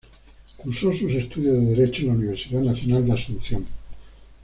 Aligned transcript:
Cursó 0.57 0.91
sus 0.95 1.13
estudios 1.13 1.53
de 1.53 1.75
derecho 1.75 2.01
en 2.01 2.07
la 2.07 2.13
Universidad 2.15 2.61
Nacional 2.61 3.05
de 3.05 3.11
Asunción. 3.13 3.67